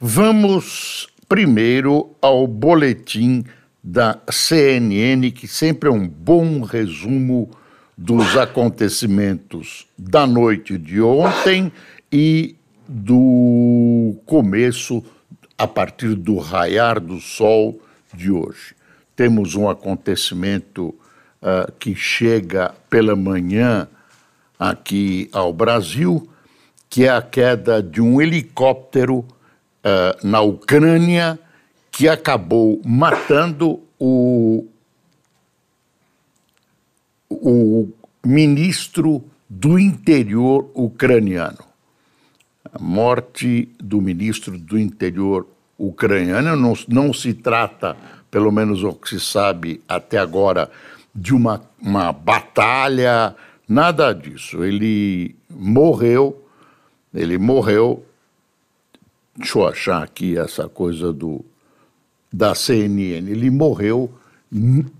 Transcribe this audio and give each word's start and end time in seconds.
Vamos 0.00 1.08
primeiro 1.28 2.14
ao 2.22 2.46
boletim 2.46 3.44
da 3.82 4.16
CNN, 4.30 5.28
que 5.32 5.48
sempre 5.48 5.88
é 5.88 5.92
um 5.92 6.06
bom 6.06 6.60
resumo 6.60 7.50
dos 7.96 8.36
acontecimentos 8.36 9.88
da 9.98 10.24
noite 10.24 10.78
de 10.78 11.02
ontem 11.02 11.72
e 12.12 12.54
do 12.88 14.14
começo, 14.24 15.02
a 15.58 15.66
partir 15.66 16.14
do 16.14 16.38
raiar 16.38 17.00
do 17.00 17.18
sol 17.18 17.82
de 18.14 18.30
hoje. 18.30 18.76
Temos 19.16 19.56
um 19.56 19.68
acontecimento 19.68 20.94
uh, 21.42 21.72
que 21.76 21.96
chega 21.96 22.72
pela 22.88 23.16
manhã 23.16 23.88
aqui 24.56 25.28
ao 25.32 25.52
Brasil, 25.52 26.30
que 26.88 27.04
é 27.04 27.08
a 27.08 27.20
queda 27.20 27.82
de 27.82 28.00
um 28.00 28.22
helicóptero 28.22 29.26
uh, 29.84 30.26
na 30.26 30.40
Ucrânia 30.40 31.38
que 31.90 32.08
acabou 32.08 32.80
matando 32.84 33.80
o, 33.98 34.66
o 37.28 37.88
ministro 38.24 39.24
do 39.48 39.78
interior 39.78 40.70
ucraniano. 40.74 41.58
A 42.72 42.78
morte 42.78 43.68
do 43.78 44.00
ministro 44.00 44.58
do 44.58 44.78
interior 44.78 45.46
ucraniano 45.78 46.54
não, 46.54 46.74
não 46.86 47.12
se 47.12 47.32
trata, 47.32 47.96
pelo 48.30 48.52
menos 48.52 48.84
o 48.84 48.92
que 48.92 49.08
se 49.08 49.20
sabe 49.20 49.82
até 49.88 50.18
agora, 50.18 50.70
de 51.14 51.34
uma, 51.34 51.62
uma 51.80 52.12
batalha, 52.12 53.34
nada 53.66 54.12
disso. 54.12 54.62
Ele 54.62 55.34
morreu, 55.50 56.44
ele 57.14 57.38
morreu 57.38 58.04
deixa 59.38 59.58
eu 59.58 59.66
achar 59.66 60.02
aqui 60.02 60.36
essa 60.36 60.68
coisa 60.68 61.12
do, 61.12 61.44
da 62.32 62.54
CNN. 62.54 63.30
Ele 63.30 63.50
morreu 63.50 64.12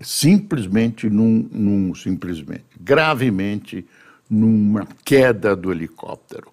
simplesmente 0.01 1.09
num, 1.09 1.47
num 1.51 1.93
simplesmente, 1.93 2.65
gravemente 2.79 3.85
numa 4.29 4.87
queda 5.03 5.55
do 5.55 5.71
helicóptero. 5.71 6.47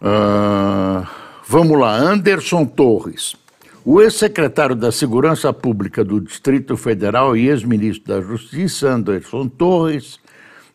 Uh, 0.00 1.06
vamos 1.46 1.78
lá, 1.78 1.94
Anderson 1.96 2.64
Torres. 2.64 3.36
O 3.84 4.00
ex-secretário 4.00 4.74
da 4.74 4.90
Segurança 4.90 5.52
Pública 5.52 6.02
do 6.02 6.20
Distrito 6.20 6.76
Federal 6.76 7.36
e 7.36 7.48
ex-ministro 7.48 8.14
da 8.14 8.20
Justiça, 8.20 8.88
Anderson 8.88 9.46
Torres, 9.48 10.18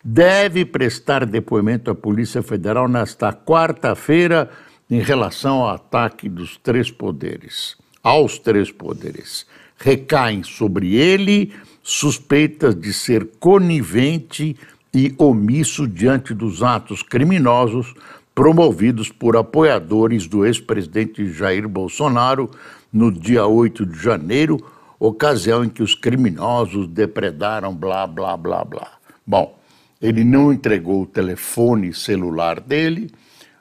deve 0.04 0.64
prestar 0.64 1.26
depoimento 1.26 1.90
à 1.90 1.96
Polícia 1.96 2.44
Federal 2.44 2.88
nesta 2.88 3.34
quarta-feira 3.34 4.50
em 4.90 5.00
relação 5.00 5.62
ao 5.62 5.70
ataque 5.70 6.28
dos 6.28 6.58
três 6.58 6.90
poderes, 6.90 7.78
aos 8.02 8.40
três 8.40 8.72
poderes. 8.72 9.46
Recaem 9.78 10.44
sobre 10.44 10.96
ele 10.96 11.54
suspeitas 11.84 12.76
de 12.76 12.92
ser 12.92 13.26
conivente 13.40 14.56
e 14.94 15.14
omisso 15.18 15.88
diante 15.88 16.34
dos 16.34 16.64
atos 16.64 17.04
criminosos 17.04 17.94
promovidos 18.34 19.10
por 19.10 19.36
apoiadores 19.36 20.26
do 20.26 20.46
ex-presidente 20.46 21.32
Jair 21.32 21.68
Bolsonaro 21.68 22.50
no 22.92 23.12
dia 23.12 23.46
8 23.46 23.86
de 23.86 24.02
janeiro, 24.02 24.58
ocasião 25.00 25.64
em 25.64 25.70
que 25.70 25.84
os 25.84 25.94
criminosos 25.94 26.88
depredaram 26.88 27.76
blá 27.76 28.08
blá 28.08 28.36
blá 28.38 28.64
blá. 28.64 28.92
Bom, 29.26 29.58
ele 30.02 30.24
não 30.24 30.54
entregou 30.54 31.04
o 31.04 31.06
telefone 31.06 31.94
celular 31.94 32.60
dele, 32.60 33.12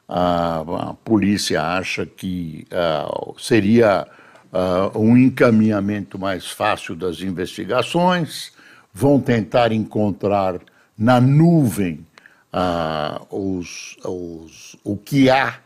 a, 0.09 0.61
a 0.61 0.95
polícia 0.95 1.63
acha 1.63 2.07
que 2.07 2.67
seria 3.39 4.07
um 4.95 5.17
encaminhamento 5.17 6.19
mais 6.19 6.51
fácil 6.51 6.97
das 6.97 7.21
investigações, 7.21 8.53
vão 8.93 9.21
tentar 9.21 9.73
encontrar 9.73 10.59
na 10.97 11.21
nuvem 11.21 12.07
os, 13.31 13.97
os, 14.05 14.77
o 14.83 14.97
que 14.97 15.29
há 15.29 15.59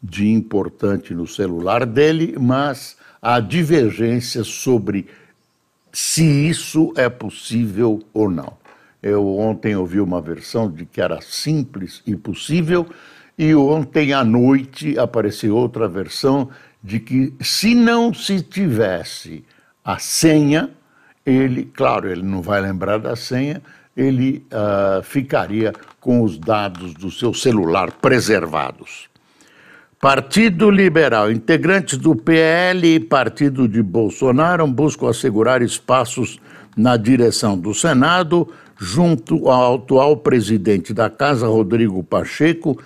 de 0.00 0.28
importante 0.28 1.12
no 1.12 1.26
celular 1.26 1.84
dele, 1.84 2.36
mas 2.38 2.96
há 3.20 3.40
divergências 3.40 4.46
sobre 4.46 5.08
se 5.92 6.22
isso 6.22 6.92
é 6.96 7.08
possível 7.08 8.00
ou 8.14 8.30
não. 8.30 8.52
Eu 9.02 9.26
ontem 9.38 9.74
ouvi 9.74 10.00
uma 10.00 10.20
versão 10.20 10.70
de 10.70 10.84
que 10.84 11.00
era 11.00 11.20
simples 11.20 12.02
e 12.06 12.14
possível, 12.14 12.86
e 13.38 13.54
ontem 13.54 14.12
à 14.12 14.24
noite 14.24 14.98
apareceu 14.98 15.54
outra 15.54 15.86
versão 15.86 16.48
de 16.82 16.98
que 16.98 17.32
se 17.40 17.74
não 17.74 18.12
se 18.12 18.42
tivesse 18.42 19.44
a 19.84 19.98
senha, 19.98 20.70
ele, 21.24 21.64
claro, 21.64 22.10
ele 22.10 22.22
não 22.22 22.42
vai 22.42 22.60
lembrar 22.60 22.98
da 22.98 23.14
senha, 23.14 23.62
ele 23.96 24.44
uh, 24.52 25.02
ficaria 25.02 25.72
com 26.00 26.22
os 26.22 26.38
dados 26.38 26.94
do 26.94 27.10
seu 27.10 27.32
celular 27.32 27.92
preservados. 27.92 29.08
Partido 30.00 30.70
Liberal, 30.70 31.30
integrantes 31.30 31.98
do 31.98 32.14
PL 32.14 32.94
e 32.94 33.00
Partido 33.00 33.66
de 33.66 33.82
Bolsonaro 33.82 34.66
buscam 34.66 35.10
assegurar 35.10 35.60
espaços 35.60 36.38
na 36.76 36.96
direção 36.96 37.58
do 37.58 37.74
Senado, 37.74 38.48
junto 38.76 39.48
ao 39.48 39.74
atual 39.74 40.16
presidente 40.16 40.94
da 40.94 41.10
Casa, 41.10 41.48
Rodrigo 41.48 42.02
Pacheco, 42.04 42.80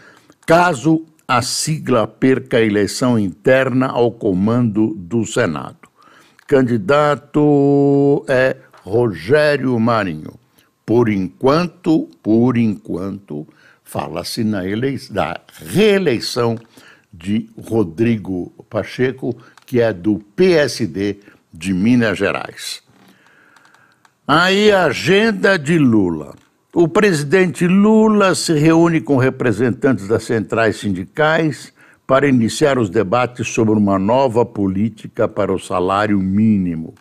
caso 0.47 1.05
a 1.27 1.41
sigla 1.41 2.07
perca 2.07 2.59
a 2.59 2.63
eleição 2.63 3.19
interna 3.19 3.87
ao 3.87 4.11
comando 4.11 4.95
do 4.95 5.25
Senado. 5.25 5.89
Candidato 6.47 8.25
é 8.29 8.57
Rogério 8.83 9.79
Marinho. 9.79 10.35
Por 10.85 11.09
enquanto, 11.09 12.09
por 12.23 12.59
enquanto, 12.59 13.47
fala-se 13.85 14.45
na 14.45 14.63
da 15.11 15.41
reeleição 15.65 16.59
de 17.13 17.49
Rodrigo 17.59 18.53
Pacheco, 18.69 19.37
que 19.65 19.81
é 19.81 19.93
do 19.93 20.19
PSD 20.37 21.21
de 21.53 21.73
Minas 21.73 22.19
Gerais. 22.19 22.83
Aí 24.27 24.73
a 24.73 24.87
agenda 24.87 25.59
de 25.59 25.79
Lula. 25.79 26.35
O 26.75 26.89
presidente 26.89 27.67
Lula 27.67 28.35
se 28.35 28.55
reúne 28.55 28.99
com 28.99 29.19
representantes 29.19 30.09
das 30.09 30.23
centrais 30.23 30.77
sindicais 30.77 31.71
para 32.07 32.27
iniciar 32.27 32.79
os 32.79 32.89
debates 32.89 33.47
sobre 33.49 33.75
uma 33.75 33.99
nova 33.99 34.43
política 34.43 35.29
para 35.29 35.53
o 35.53 35.59
salário 35.59 36.19
mínimo. 36.19 36.95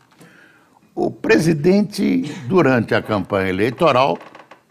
O 0.94 1.10
presidente, 1.10 2.24
durante 2.50 2.94
a 2.94 3.02
campanha 3.02 3.48
eleitoral, 3.48 4.20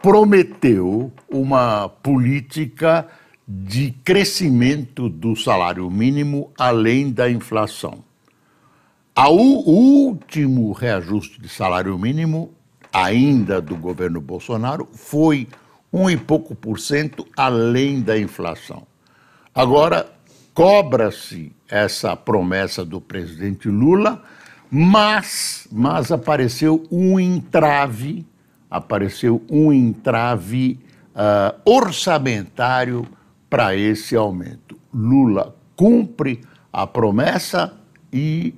prometeu 0.02 1.10
uma 1.30 1.88
política 1.88 3.06
de 3.48 3.92
crescimento 4.04 5.08
do 5.08 5.34
salário 5.34 5.90
mínimo 5.90 6.52
além 6.58 7.10
da 7.10 7.30
inflação. 7.30 8.04
O 9.16 9.70
último 9.70 10.72
reajuste 10.72 11.40
de 11.40 11.48
salário 11.48 11.98
mínimo 11.98 12.52
ainda 12.92 13.60
do 13.60 13.76
governo 13.76 14.20
Bolsonaro 14.20 14.88
foi 14.92 15.48
um 15.92 16.08
e 16.08 16.16
pouco 16.16 16.54
por 16.54 16.78
cento 16.78 17.26
além 17.36 18.00
da 18.00 18.18
inflação. 18.18 18.86
Agora, 19.54 20.10
cobra-se 20.54 21.52
essa 21.68 22.16
promessa 22.16 22.84
do 22.84 23.00
presidente 23.00 23.68
Lula, 23.68 24.22
mas, 24.70 25.66
mas 25.70 26.12
apareceu 26.12 26.86
um 26.90 27.18
entrave, 27.18 28.24
apareceu 28.70 29.42
um 29.50 29.72
entrave 29.72 30.78
uh, 31.10 31.60
orçamentário 31.64 33.06
para 33.48 33.74
esse 33.74 34.14
aumento. 34.14 34.78
Lula 34.94 35.56
cumpre 35.74 36.40
a 36.72 36.86
promessa 36.86 37.74
e 38.12 38.54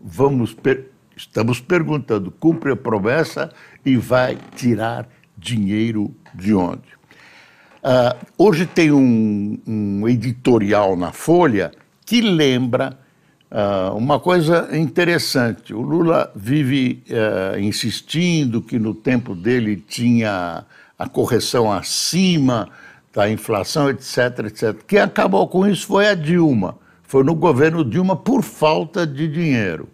vamos 0.00 0.54
per 0.54 0.90
estamos 1.16 1.58
perguntando, 1.58 2.30
cumpre 2.30 2.72
a 2.72 2.76
promessa 2.76 3.50
e 3.86 3.96
vai 3.96 4.36
tirar 4.56 5.08
dinheiro 5.38 6.12
de 6.34 6.52
onde? 6.52 6.96
Uh, 7.76 8.26
hoje 8.36 8.66
tem 8.66 8.90
um, 8.90 9.56
um 9.64 10.08
editorial 10.08 10.96
na 10.96 11.12
Folha 11.12 11.70
que 12.04 12.20
lembra 12.20 12.98
uh, 13.48 13.96
uma 13.96 14.18
coisa 14.18 14.68
interessante. 14.76 15.72
O 15.72 15.80
Lula 15.80 16.32
vive 16.34 17.04
uh, 17.08 17.58
insistindo 17.60 18.60
que 18.60 18.76
no 18.76 18.92
tempo 18.92 19.36
dele 19.36 19.76
tinha 19.76 20.64
a 20.98 21.08
correção 21.08 21.72
acima 21.72 22.68
da 23.14 23.30
inflação, 23.30 23.88
etc, 23.88 24.46
etc. 24.46 24.82
Quem 24.84 24.98
acabou 24.98 25.46
com 25.46 25.64
isso 25.64 25.86
foi 25.86 26.08
a 26.08 26.14
Dilma. 26.14 26.76
Foi 27.04 27.22
no 27.22 27.36
governo 27.36 27.84
Dilma 27.84 28.16
por 28.16 28.42
falta 28.42 29.06
de 29.06 29.28
dinheiro. 29.28 29.88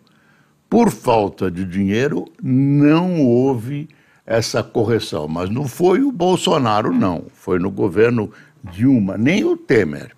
Por 0.73 0.91
falta 0.91 1.51
de 1.51 1.67
dinheiro, 1.67 2.25
não 2.43 3.21
houve 3.21 3.91
essa 4.25 4.63
correção. 4.63 5.29
Mas 5.29 5.51
não 5.51 5.69
foi 5.69 6.03
o 6.03 6.11
Bolsonaro, 6.11 6.95
não. 6.95 7.25
Foi 7.35 7.59
no 7.59 7.71
governo 7.71 8.31
Dilma, 8.65 9.19
nem 9.19 9.45
o 9.45 9.55
Temer. 9.55 10.13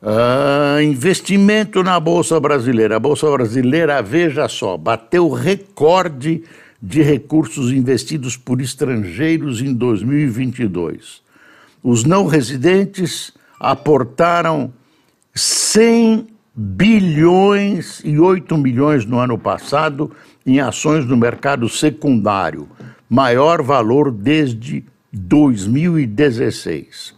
Ah, 0.00 0.78
investimento 0.80 1.82
na 1.82 1.98
Bolsa 1.98 2.38
Brasileira. 2.38 2.94
A 2.94 3.00
Bolsa 3.00 3.28
Brasileira, 3.32 4.00
veja 4.00 4.48
só, 4.48 4.76
bateu 4.76 5.28
recorde 5.28 6.44
de 6.80 7.02
recursos 7.02 7.72
investidos 7.72 8.36
por 8.36 8.60
estrangeiros 8.60 9.60
em 9.60 9.74
2022 9.74 11.22
os 11.82 12.04
não 12.04 12.26
residentes 12.26 13.32
aportaram 13.58 14.72
100 15.34 16.28
bilhões 16.54 18.02
e 18.04 18.18
8 18.18 18.58
milhões 18.58 19.06
no 19.06 19.18
ano 19.18 19.38
passado 19.38 20.10
em 20.44 20.60
ações 20.60 21.06
no 21.06 21.16
mercado 21.16 21.68
secundário, 21.68 22.68
maior 23.08 23.62
valor 23.62 24.10
desde 24.10 24.84
2016. 25.12 27.14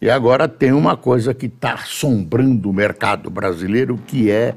E 0.00 0.08
agora 0.08 0.48
tem 0.48 0.72
uma 0.72 0.96
coisa 0.96 1.34
que 1.34 1.46
está 1.46 1.74
assombrando 1.74 2.70
o 2.70 2.72
mercado 2.72 3.28
brasileiro, 3.28 3.98
que 4.06 4.30
é 4.30 4.54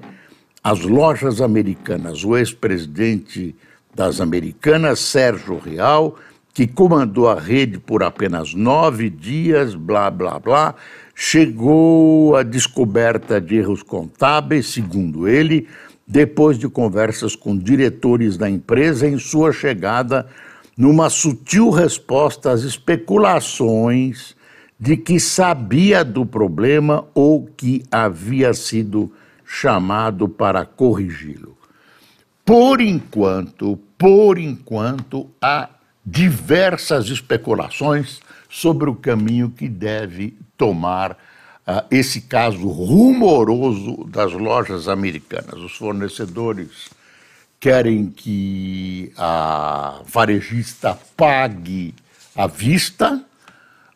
as 0.63 0.81
lojas 0.81 1.41
americanas. 1.41 2.23
O 2.23 2.37
ex-presidente 2.37 3.55
das 3.93 4.21
Americanas, 4.21 4.99
Sérgio 4.99 5.59
Real, 5.59 6.15
que 6.53 6.65
comandou 6.65 7.29
a 7.29 7.39
rede 7.39 7.79
por 7.79 8.03
apenas 8.03 8.53
nove 8.53 9.09
dias, 9.09 9.75
blá, 9.75 10.09
blá, 10.09 10.39
blá, 10.39 10.75
chegou 11.15 12.35
à 12.35 12.43
descoberta 12.43 13.39
de 13.39 13.55
erros 13.55 13.83
contábeis, 13.83 14.67
segundo 14.67 15.27
ele, 15.27 15.67
depois 16.07 16.57
de 16.57 16.67
conversas 16.67 17.35
com 17.35 17.57
diretores 17.57 18.37
da 18.37 18.49
empresa 18.49 19.07
em 19.07 19.17
sua 19.17 19.51
chegada 19.51 20.27
numa 20.77 21.09
sutil 21.09 21.69
resposta 21.69 22.51
às 22.51 22.63
especulações 22.63 24.35
de 24.79 24.97
que 24.97 25.19
sabia 25.19 26.03
do 26.03 26.25
problema 26.25 27.05
ou 27.13 27.45
que 27.45 27.83
havia 27.91 28.53
sido 28.53 29.11
chamado 29.45 30.27
para 30.27 30.65
corrigi-lo. 30.65 31.55
Por 32.43 32.81
enquanto, 32.81 33.77
por 33.97 34.37
enquanto, 34.37 35.29
a 35.41 35.69
diversas 36.05 37.07
especulações 37.07 38.19
sobre 38.53 38.87
o 38.87 38.93
caminho 38.93 39.49
que 39.49 39.67
deve 39.67 40.37
tomar 40.55 41.13
uh, 41.13 41.83
esse 41.89 42.21
caso 42.21 42.67
rumoroso 42.67 44.03
das 44.05 44.31
lojas 44.31 44.87
americanas. 44.87 45.55
Os 45.55 45.75
fornecedores 45.75 46.91
querem 47.59 48.11
que 48.11 49.11
a 49.17 50.01
varejista 50.05 50.95
pague 51.17 51.95
à 52.35 52.45
vista, 52.45 53.25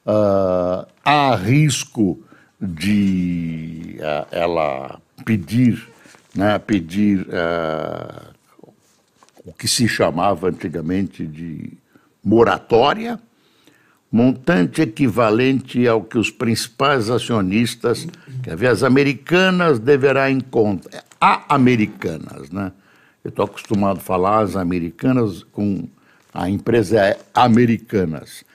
uh, 0.03 0.87
há 1.05 1.35
risco 1.35 2.19
de 2.59 3.99
uh, 3.99 4.27
ela 4.31 4.99
pedir, 5.23 5.87
né, 6.33 6.57
pedir 6.57 7.27
o 9.45 9.53
que 9.53 9.67
se 9.67 9.87
chamava 9.87 10.49
antigamente 10.49 11.27
de 11.27 11.73
moratória, 12.23 13.19
montante 14.11 14.81
equivalente 14.81 15.87
ao 15.87 16.01
que 16.01 16.17
os 16.17 16.31
principais 16.31 17.09
acionistas, 17.09 18.07
quer 18.43 18.55
ver, 18.55 18.67
as 18.67 18.83
americanas 18.83 19.79
deverá 19.79 20.31
em 20.31 20.39
conta, 20.39 21.03
a 21.19 21.55
americanas, 21.55 22.49
né? 22.49 22.71
Eu 23.23 23.29
estou 23.29 23.45
acostumado 23.45 23.97
a 23.97 24.01
falar 24.01 24.39
as 24.39 24.55
americanas 24.55 25.43
com 25.43 25.87
a 26.33 26.49
empresa 26.49 26.99
é 26.99 27.19
americanas. 27.33 28.45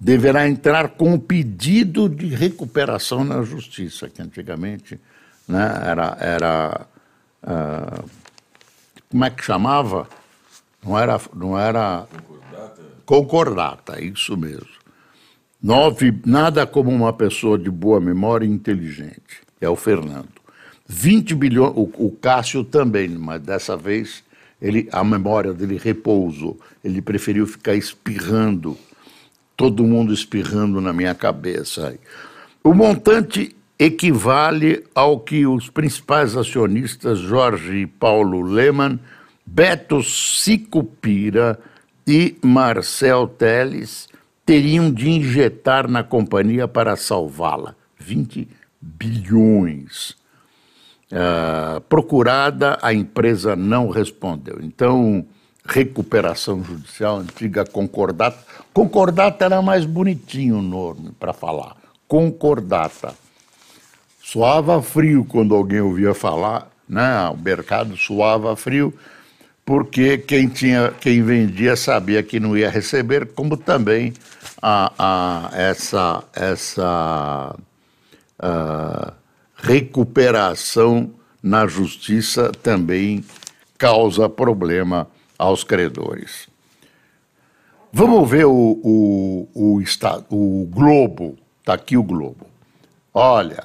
Deverá 0.00 0.48
entrar 0.48 0.88
com 0.90 1.18
pedido 1.18 2.08
de 2.08 2.28
recuperação 2.28 3.22
na 3.24 3.42
justiça, 3.42 4.08
que 4.08 4.22
antigamente 4.22 4.98
né, 5.46 5.82
era, 5.84 6.16
era 6.18 6.86
uh, 7.42 8.08
como 9.10 9.24
é 9.24 9.30
que 9.30 9.44
chamava? 9.44 10.08
Não 10.82 10.98
era, 10.98 11.20
não 11.34 11.58
era 11.58 12.06
Concordata, 13.04 14.02
isso 14.02 14.36
mesmo. 14.36 14.81
Nove, 15.62 16.12
nada 16.26 16.66
como 16.66 16.90
uma 16.90 17.12
pessoa 17.12 17.56
de 17.56 17.70
boa 17.70 18.00
memória 18.00 18.44
e 18.44 18.48
inteligente. 18.48 19.42
É 19.60 19.68
o 19.68 19.76
Fernando. 19.76 20.28
20 20.88 21.34
bilhões, 21.36 21.72
o, 21.76 21.82
o 22.06 22.10
Cássio 22.10 22.64
também, 22.64 23.08
mas 23.08 23.40
dessa 23.40 23.76
vez 23.76 24.24
ele, 24.60 24.88
a 24.90 25.04
memória 25.04 25.52
dele 25.52 25.78
repousou. 25.82 26.58
Ele 26.82 27.00
preferiu 27.00 27.46
ficar 27.46 27.74
espirrando, 27.74 28.76
todo 29.56 29.84
mundo 29.84 30.12
espirrando 30.12 30.80
na 30.80 30.92
minha 30.92 31.14
cabeça. 31.14 31.96
O 32.64 32.74
montante 32.74 33.54
equivale 33.78 34.84
ao 34.94 35.20
que 35.20 35.46
os 35.46 35.70
principais 35.70 36.36
acionistas 36.36 37.20
Jorge 37.20 37.82
e 37.82 37.86
Paulo 37.86 38.42
Lehmann, 38.42 38.98
Beto 39.46 40.02
Sicupira, 40.02 41.58
e 42.06 42.36
Marcel 42.42 43.28
Teles 43.28 44.08
teriam 44.44 44.92
de 44.92 45.10
injetar 45.10 45.88
na 45.88 46.02
companhia 46.02 46.66
para 46.66 46.96
salvá-la 46.96 47.74
20 47.98 48.48
bilhões. 48.80 50.16
Uh, 51.12 51.80
procurada, 51.82 52.78
a 52.80 52.92
empresa 52.92 53.54
não 53.54 53.90
respondeu. 53.90 54.58
Então, 54.62 55.26
recuperação 55.64 56.64
judicial, 56.64 57.18
antiga 57.18 57.64
concordata. 57.64 58.38
Concordata 58.72 59.44
era 59.44 59.60
mais 59.60 59.84
bonitinho 59.84 60.58
o 60.58 60.62
nome 60.62 61.12
para 61.20 61.32
falar. 61.32 61.76
Concordata. 62.08 63.14
Soava 64.22 64.82
frio 64.82 65.24
quando 65.24 65.54
alguém 65.54 65.80
ouvia 65.80 66.14
falar, 66.14 66.70
né? 66.88 67.28
o 67.28 67.36
mercado 67.36 67.96
soava 67.96 68.56
frio 68.56 68.94
porque 69.64 70.18
quem, 70.18 70.48
tinha, 70.48 70.92
quem 71.00 71.22
vendia 71.22 71.76
sabia 71.76 72.22
que 72.22 72.40
não 72.40 72.56
ia 72.56 72.68
receber, 72.68 73.26
como 73.28 73.56
também 73.56 74.12
a, 74.60 74.92
a 74.98 75.50
essa, 75.56 76.24
essa 76.34 77.56
a 78.38 79.12
recuperação 79.56 81.10
na 81.42 81.66
justiça 81.66 82.50
também 82.50 83.24
causa 83.78 84.28
problema 84.28 85.08
aos 85.38 85.62
credores. 85.62 86.48
Vamos 87.92 88.28
ver 88.28 88.46
o, 88.46 88.80
o, 88.82 89.48
o, 89.54 89.80
estado, 89.80 90.24
o 90.30 90.66
Globo, 90.70 91.36
está 91.60 91.74
aqui 91.74 91.96
o 91.96 92.02
Globo. 92.02 92.46
Olha, 93.12 93.64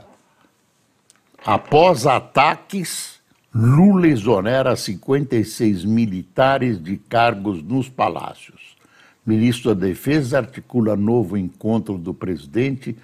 após 1.46 2.06
ataques 2.06 3.17
Lula 3.60 4.08
exonera 4.08 4.76
56 4.76 5.84
militares 5.84 6.80
de 6.80 6.96
cargos 6.96 7.64
nos 7.64 7.90
palácios. 7.90 8.78
Ministro 9.26 9.74
da 9.74 9.88
Defesa 9.88 10.38
articula 10.38 10.96
novo 10.96 11.36
encontro 11.36 11.98
do 11.98 12.14
presidente 12.14 12.96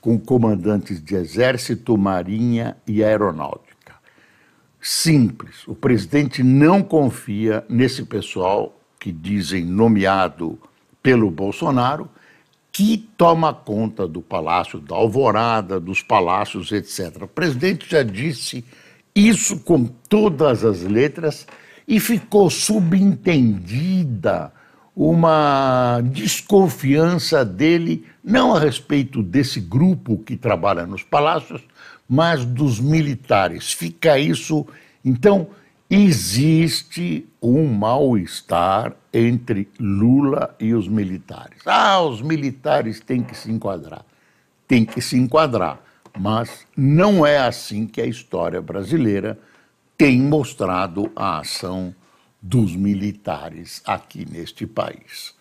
com 0.00 0.16
comandantes 0.16 1.02
de 1.02 1.16
Exército, 1.16 1.98
Marinha 1.98 2.76
e 2.86 3.02
Aeronáutica. 3.02 3.94
Simples, 4.80 5.66
o 5.66 5.74
presidente 5.74 6.40
não 6.40 6.84
confia 6.84 7.64
nesse 7.68 8.04
pessoal 8.04 8.80
que 9.00 9.10
dizem 9.10 9.64
nomeado 9.64 10.56
pelo 11.02 11.28
Bolsonaro, 11.32 12.08
que 12.70 12.96
toma 13.18 13.52
conta 13.52 14.06
do 14.06 14.22
Palácio 14.22 14.78
da 14.78 14.94
Alvorada, 14.94 15.80
dos 15.80 16.00
palácios, 16.00 16.70
etc. 16.70 17.22
O 17.22 17.26
presidente 17.26 17.90
já 17.90 18.04
disse 18.04 18.64
isso 19.16 19.60
com 19.60 19.86
todas 19.86 20.62
as 20.62 20.82
letras 20.82 21.46
e 21.88 21.98
ficou 21.98 22.50
subentendida 22.50 24.52
uma 24.94 26.02
desconfiança 26.02 27.44
dele, 27.44 28.04
não 28.22 28.54
a 28.54 28.60
respeito 28.60 29.22
desse 29.22 29.58
grupo 29.58 30.18
que 30.18 30.36
trabalha 30.36 30.86
nos 30.86 31.02
palácios, 31.02 31.62
mas 32.06 32.44
dos 32.44 32.78
militares. 32.78 33.72
Fica 33.72 34.18
isso. 34.18 34.66
Então, 35.04 35.48
existe 35.88 37.26
um 37.40 37.66
mal-estar 37.66 38.94
entre 39.12 39.68
Lula 39.78 40.54
e 40.60 40.74
os 40.74 40.88
militares. 40.88 41.60
Ah, 41.64 42.02
os 42.02 42.20
militares 42.20 43.00
têm 43.00 43.22
que 43.22 43.36
se 43.36 43.50
enquadrar. 43.50 44.04
Tem 44.66 44.84
que 44.84 45.00
se 45.00 45.16
enquadrar 45.16 45.85
mas 46.18 46.66
não 46.76 47.26
é 47.26 47.38
assim 47.38 47.86
que 47.86 48.00
a 48.00 48.06
história 48.06 48.60
brasileira 48.60 49.38
tem 49.96 50.20
mostrado 50.20 51.10
a 51.14 51.38
ação 51.38 51.94
dos 52.40 52.74
militares 52.74 53.82
aqui 53.84 54.26
neste 54.30 54.66
país. 54.66 55.34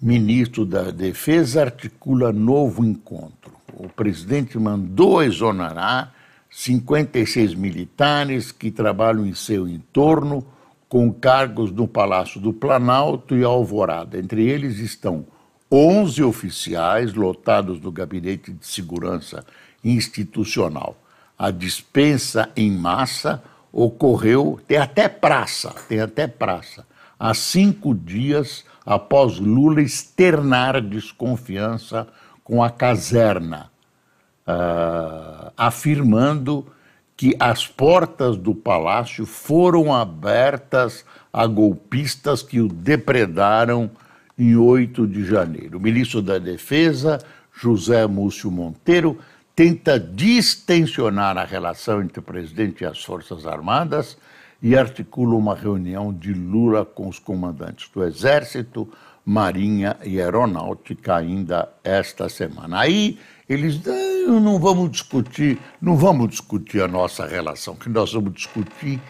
Ministro 0.00 0.64
da 0.64 0.90
Defesa 0.90 1.62
articula 1.62 2.32
novo 2.32 2.84
encontro. 2.84 3.52
O 3.74 3.88
presidente 3.88 4.58
mandou 4.58 5.22
exonerar 5.22 6.14
56 6.50 7.54
militares 7.54 8.52
que 8.52 8.70
trabalham 8.70 9.26
em 9.26 9.34
seu 9.34 9.66
entorno 9.66 10.46
com 10.88 11.10
cargos 11.12 11.72
no 11.72 11.88
Palácio 11.88 12.40
do 12.40 12.52
Planalto 12.52 13.34
e 13.34 13.42
Alvorada. 13.42 14.18
Entre 14.18 14.46
eles 14.46 14.78
estão 14.78 15.24
11 15.70 16.22
oficiais 16.22 17.14
lotados 17.14 17.80
no 17.80 17.90
Gabinete 17.90 18.52
de 18.52 18.66
Segurança 18.66 19.42
Institucional. 19.84 20.96
A 21.38 21.50
dispensa 21.50 22.50
em 22.56 22.70
massa 22.70 23.42
ocorreu, 23.72 24.60
tem 24.68 24.78
até 24.78 25.08
praça, 25.08 25.74
tem 25.88 26.00
até 26.00 26.26
praça, 26.26 26.86
há 27.18 27.32
cinco 27.32 27.94
dias 27.94 28.64
após 28.84 29.38
Lula 29.38 29.80
externar 29.80 30.80
desconfiança 30.80 32.06
com 32.44 32.62
a 32.62 32.68
caserna, 32.68 33.70
uh, 34.46 35.52
afirmando 35.56 36.66
que 37.16 37.36
as 37.38 37.66
portas 37.66 38.36
do 38.36 38.54
palácio 38.54 39.24
foram 39.24 39.94
abertas 39.94 41.04
a 41.32 41.46
golpistas 41.46 42.42
que 42.42 42.60
o 42.60 42.68
depredaram 42.68 43.90
em 44.36 44.56
8 44.56 45.06
de 45.06 45.24
janeiro. 45.24 45.78
O 45.78 45.80
ministro 45.80 46.20
da 46.20 46.38
Defesa, 46.38 47.18
José 47.54 48.06
Múcio 48.06 48.50
Monteiro, 48.50 49.18
tenta 49.54 49.98
distensionar 49.98 51.36
a 51.36 51.44
relação 51.44 52.02
entre 52.02 52.20
o 52.20 52.22
presidente 52.22 52.82
e 52.82 52.86
as 52.86 53.02
Forças 53.02 53.46
Armadas 53.46 54.16
e 54.62 54.76
articula 54.76 55.34
uma 55.34 55.54
reunião 55.54 56.12
de 56.12 56.32
Lula 56.32 56.84
com 56.84 57.08
os 57.08 57.18
comandantes 57.18 57.90
do 57.92 58.04
Exército, 58.04 58.88
Marinha 59.24 59.96
e 60.04 60.20
Aeronáutica 60.20 61.16
ainda 61.16 61.68
esta 61.84 62.28
semana. 62.28 62.80
Aí 62.80 63.18
eles 63.48 63.80
não 64.26 64.58
vamos 64.58 64.90
discutir, 64.90 65.58
não 65.80 65.96
vamos 65.96 66.30
discutir 66.30 66.82
a 66.82 66.88
nossa 66.88 67.26
relação, 67.26 67.74
o 67.74 67.76
que 67.76 67.88
nós 67.88 68.12
vamos 68.12 68.32
discutir 68.32 69.00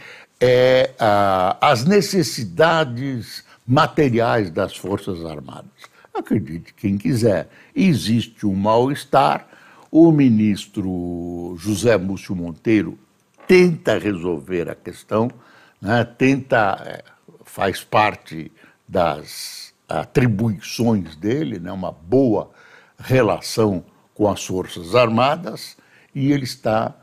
é 0.41 0.91
ah, 0.99 1.57
as 1.61 1.85
necessidades 1.85 3.45
materiais 3.67 4.51
das 4.51 4.77
Forças 4.77 5.25
Armadas. 5.25 5.71
Acredite 6.13 6.75
quem 6.75 6.99
quiser, 6.99 7.49
existe 7.75 8.45
um 8.45 8.55
mal-estar, 8.55 9.47
o 9.95 10.11
ministro 10.11 11.55
José 11.59 11.99
Múcio 11.99 12.35
Monteiro 12.35 12.99
tenta 13.47 13.99
resolver 13.99 14.71
a 14.71 14.75
questão, 14.75 15.31
né, 15.79 16.03
tenta, 16.03 16.83
eh, 16.87 17.05
faz 17.45 17.85
parte 17.85 18.51
das 18.89 19.75
atribuições 19.87 21.15
dele, 21.15 21.59
né, 21.59 21.71
uma 21.71 21.93
boa 21.93 22.51
relação 22.99 23.85
com 24.15 24.31
as 24.31 24.43
Forças 24.47 24.95
Armadas, 24.95 25.77
e 26.15 26.33
ele 26.33 26.45
está 26.45 26.95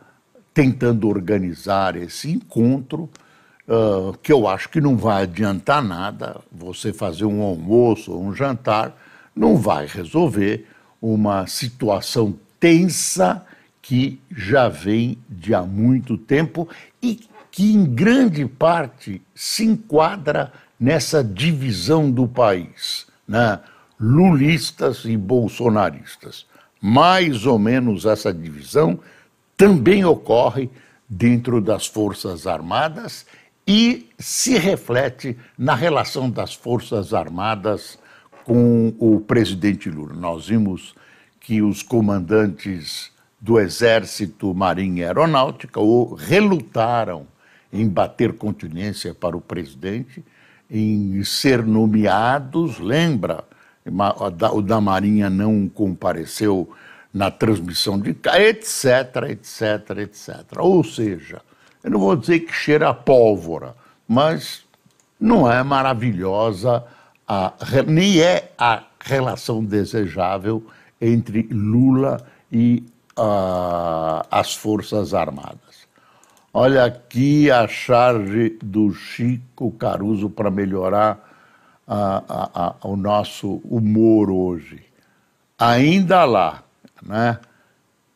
tentando 0.52 1.08
organizar 1.08 1.96
esse 1.96 2.32
encontro, 2.32 3.08
uh, 3.68 4.18
que 4.18 4.32
eu 4.32 4.48
acho 4.48 4.68
que 4.70 4.82
não 4.82 4.98
vai 4.98 5.24
adiantar 5.24 5.84
nada, 5.84 6.42
você 6.52 6.92
fazer 6.92 7.26
um 7.26 7.42
almoço 7.42 8.12
ou 8.12 8.24
um 8.24 8.34
jantar, 8.34 8.96
não 9.36 9.58
vai 9.58 9.86
resolver 9.86 10.66
uma 11.02 11.46
situação 11.48 12.36
tensa 12.60 13.46
que 13.82 14.20
já 14.30 14.68
vem 14.70 15.18
de 15.30 15.54
há 15.54 15.64
muito 15.64 16.18
tempo 16.18 16.68
e 17.02 17.20
que, 17.50 17.74
em 17.74 17.86
grande 17.86 18.46
parte, 18.46 19.22
se 19.34 19.66
enquadra 19.66 20.52
nessa 20.80 21.24
divisão 21.24 22.12
do 22.12 22.28
país, 22.28 23.08
né? 23.28 23.60
lulistas 24.00 25.04
e 25.06 25.18
bolsonaristas. 25.18 26.46
Mais 26.82 27.46
ou 27.46 27.60
menos 27.60 28.06
essa 28.06 28.34
divisão 28.34 29.00
também 29.58 30.06
ocorre 30.06 30.70
dentro 31.08 31.60
das 31.60 31.86
Forças 31.86 32.48
Armadas 32.48 33.26
e 33.68 34.08
se 34.18 34.58
reflete 34.58 35.36
na 35.58 35.76
relação 35.76 36.30
das 36.30 36.54
Forças 36.54 37.14
Armadas 37.14 38.00
com 38.46 38.94
o 38.98 39.20
presidente 39.20 39.90
Lula. 39.90 40.14
Nós 40.14 40.48
vimos 40.48 40.96
que 41.50 41.64
os 41.64 41.82
comandantes 41.82 43.10
do 43.42 43.60
Exército, 43.60 44.54
Marinha 44.54 45.02
e 45.02 45.06
Aeronáutica 45.06 45.80
o 45.80 46.14
relutaram 46.14 47.26
em 47.74 47.90
bater 47.90 48.34
continência 48.34 49.16
para 49.16 49.36
o 49.36 49.42
presidente, 49.42 50.24
em 50.70 51.24
ser 51.24 51.66
nomeados, 51.66 52.78
lembra, 52.78 53.44
o 54.54 54.62
da 54.62 54.80
Marinha 54.80 55.28
não 55.28 55.68
compareceu 55.68 56.70
na 57.12 57.32
transmissão 57.32 58.00
de 58.00 58.12
etc, 58.12 59.30
etc, 59.30 59.98
etc. 60.04 60.36
Ou 60.60 60.84
seja, 60.84 61.42
eu 61.84 61.90
não 61.90 62.00
vou 62.00 62.16
dizer 62.16 62.42
que 62.42 62.54
cheira 62.54 62.90
a 62.90 62.94
pólvora, 62.94 63.76
mas 64.08 64.62
não 65.20 65.52
é 65.52 65.64
maravilhosa, 65.64 66.84
a, 67.28 67.54
nem 67.88 68.22
é 68.22 68.52
a 68.56 68.84
relação 69.00 69.66
desejável 69.66 70.64
entre 71.02 71.48
Lula 71.52 72.26
e 72.52 72.84
uh, 73.18 74.26
as 74.30 74.56
Forças 74.56 75.14
Armadas. 75.14 75.88
Olha 76.54 76.86
aqui 76.86 77.52
a 77.52 77.68
charge 77.68 78.58
do 78.62 78.92
Chico 78.92 79.72
Caruso 79.72 80.30
para 80.30 80.50
melhorar 80.50 81.30
o 82.84 82.96
nosso 82.96 83.62
humor 83.64 84.30
hoje. 84.30 84.84
Ainda 85.58 86.24
lá, 86.24 86.64
né? 87.02 87.40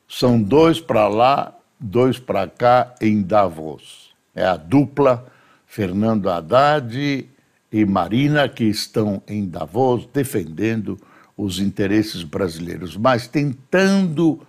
São 0.07 0.41
dois 0.41 0.79
para 0.79 1.07
lá, 1.07 1.53
dois 1.79 2.19
para 2.19 2.47
cá 2.47 2.93
em 3.01 3.21
Davos. 3.21 4.13
É 4.35 4.45
a 4.45 4.55
dupla 4.55 5.25
Fernando 5.65 6.29
Haddad 6.29 7.27
e 7.71 7.85
Marina 7.85 8.47
que 8.47 8.65
estão 8.65 9.21
em 9.27 9.47
Davos 9.47 10.07
defendendo 10.13 10.99
os 11.43 11.59
interesses 11.59 12.23
brasileiros, 12.23 12.95
mas 12.95 13.27
tentando 13.27 14.39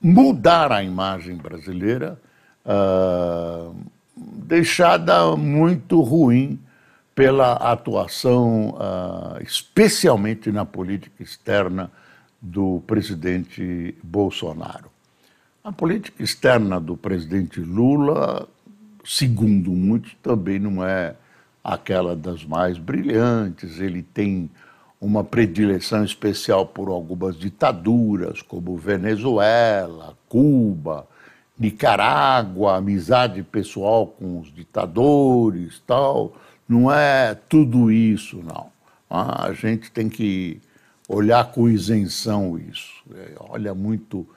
mudar 0.00 0.70
a 0.70 0.82
imagem 0.82 1.36
brasileira, 1.36 2.20
uh, 2.64 3.74
deixada 4.14 5.34
muito 5.34 6.00
ruim 6.02 6.58
pela 7.14 7.54
atuação, 7.54 8.74
uh, 8.74 9.42
especialmente 9.42 10.52
na 10.52 10.64
política 10.64 11.22
externa 11.22 11.90
do 12.40 12.82
presidente 12.86 13.94
Bolsonaro. 14.02 14.90
A 15.64 15.72
política 15.72 16.22
externa 16.22 16.78
do 16.78 16.96
presidente 16.96 17.60
Lula, 17.60 18.46
segundo 19.04 19.70
muitos, 19.70 20.14
também 20.22 20.58
não 20.58 20.84
é 20.84 21.14
aquela 21.64 22.14
das 22.14 22.44
mais 22.44 22.78
brilhantes. 22.78 23.78
Ele 23.78 24.02
tem 24.02 24.50
uma 25.00 25.24
predileção 25.24 26.04
especial 26.04 26.66
por 26.66 26.88
algumas 26.88 27.36
ditaduras, 27.36 28.42
como 28.42 28.76
Venezuela, 28.76 30.14
Cuba, 30.28 31.08
Nicarágua, 31.58 32.76
amizade 32.76 33.42
pessoal 33.42 34.06
com 34.06 34.40
os 34.40 34.52
ditadores, 34.52 35.82
tal. 35.86 36.36
Não 36.68 36.92
é 36.92 37.34
tudo 37.48 37.90
isso, 37.90 38.42
não. 38.42 38.70
Ah, 39.08 39.46
a 39.46 39.52
gente 39.54 39.90
tem 39.90 40.08
que 40.08 40.60
olhar 41.08 41.50
com 41.50 41.68
isenção 41.68 42.58
isso. 42.58 43.02
É, 43.14 43.34
olha 43.40 43.74
muito 43.74 44.28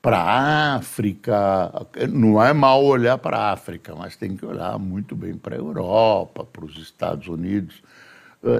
para 0.00 0.18
a 0.18 0.74
África. 0.76 1.86
Não 2.10 2.42
é 2.42 2.52
mal 2.52 2.84
olhar 2.84 3.16
para 3.18 3.38
a 3.38 3.52
África, 3.52 3.94
mas 3.94 4.14
tem 4.14 4.36
que 4.36 4.44
olhar 4.44 4.78
muito 4.78 5.16
bem 5.16 5.34
para 5.34 5.56
a 5.56 5.58
Europa, 5.58 6.44
para 6.44 6.64
os 6.64 6.76
Estados 6.76 7.28
Unidos 7.28 7.82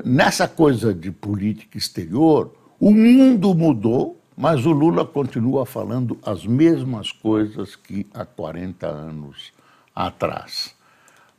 nessa 0.05 0.47
coisa 0.47 0.95
de 0.95 1.11
política 1.11 1.77
exterior, 1.77 2.53
o 2.79 2.93
mundo 2.93 3.55
mudou, 3.55 4.21
mas 4.37 4.65
o 4.65 4.73
Lula 4.73 5.05
continua 5.05 5.67
falando 5.67 6.19
as 6.25 6.47
mesmas 6.47 7.13
coisas 7.13 7.77
que 7.77 8.07
há 8.15 8.25
40 8.25 8.87
anos 8.87 9.53
atrás. 9.95 10.75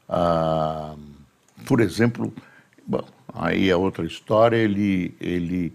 Ah, 0.08 0.96
por 1.66 1.82
exemplo, 1.82 2.34
bom, 2.86 3.04
aí 3.34 3.70
é 3.70 3.76
outra 3.76 4.06
história, 4.06 4.58
ele, 4.58 5.16
ele 5.20 5.74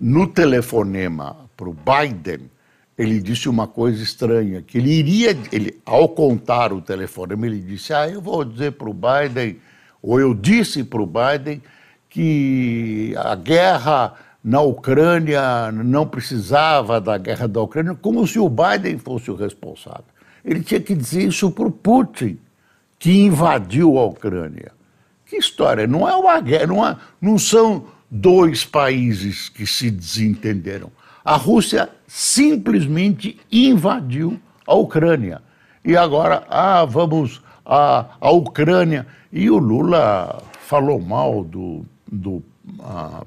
no 0.00 0.26
telefonema 0.26 1.36
para 1.56 1.68
o 1.68 1.74
Biden, 1.74 2.50
ele 2.96 3.20
disse 3.20 3.48
uma 3.48 3.66
coisa 3.66 4.02
estranha, 4.02 4.62
que 4.62 4.78
ele 4.78 4.90
iria, 4.90 5.36
ele, 5.50 5.80
ao 5.84 6.08
contar 6.08 6.72
o 6.72 6.82
telefonema, 6.82 7.46
ele 7.46 7.60
disse, 7.60 7.92
ah, 7.92 8.08
eu 8.08 8.20
vou 8.20 8.44
dizer 8.44 8.72
para 8.72 8.88
o 8.88 8.94
Biden, 8.94 9.58
ou 10.02 10.20
eu 10.20 10.34
disse 10.34 10.84
para 10.84 11.02
o 11.02 11.06
Biden 11.06 11.62
que 12.10 13.14
a 13.16 13.34
guerra 13.36 14.14
na 14.42 14.60
Ucrânia 14.60 15.70
não 15.70 16.06
precisava 16.06 17.00
da 17.00 17.16
guerra 17.16 17.46
da 17.46 17.62
Ucrânia, 17.62 17.94
como 17.94 18.26
se 18.26 18.38
o 18.38 18.48
Biden 18.48 18.98
fosse 18.98 19.30
o 19.30 19.36
responsável. 19.36 20.04
Ele 20.44 20.62
tinha 20.62 20.80
que 20.80 20.94
dizer 20.94 21.22
isso 21.28 21.50
para 21.50 21.66
o 21.66 21.70
Putin, 21.70 22.38
que 22.98 23.22
invadiu 23.22 23.98
a 23.98 24.06
Ucrânia. 24.06 24.72
Que 25.26 25.36
história? 25.36 25.86
Não 25.86 26.08
é 26.08 26.16
uma 26.16 26.40
guerra, 26.40 26.66
não, 26.66 26.86
é, 26.86 26.96
não 27.20 27.38
são 27.38 27.84
dois 28.10 28.64
países 28.64 29.48
que 29.48 29.66
se 29.66 29.90
desentenderam. 29.90 30.90
A 31.24 31.36
Rússia 31.36 31.88
simplesmente 32.06 33.38
invadiu 33.52 34.40
a 34.66 34.74
Ucrânia. 34.74 35.40
E 35.84 35.96
agora, 35.96 36.44
ah, 36.48 36.84
vamos 36.84 37.40
a, 37.64 38.06
a 38.20 38.30
Ucrânia. 38.30 39.06
E 39.32 39.48
o 39.50 39.58
Lula 39.58 40.42
falou 40.66 41.00
mal 41.00 41.44
do, 41.44 41.84
do 42.10 42.42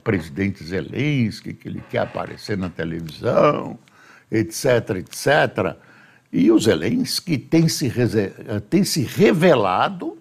presidente 0.03 0.63
Zelensky, 0.63 1.53
que 1.53 1.67
ele 1.67 1.83
quer 1.89 1.99
aparecer 1.99 2.57
na 2.57 2.69
televisão, 2.69 3.77
etc, 4.31 4.97
etc. 4.97 5.75
E 6.31 6.51
o 6.51 6.59
Zelensky 6.59 7.37
tem 7.37 7.67
se, 7.67 7.91
tem 8.69 8.83
se 8.83 9.03
revelado 9.03 10.17